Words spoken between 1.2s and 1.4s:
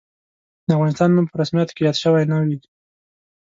په